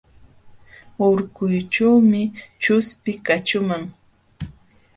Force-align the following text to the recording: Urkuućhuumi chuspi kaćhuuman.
Urkuućhuumi 1.07 2.21
chuspi 2.61 3.11
kaćhuuman. 3.25 3.83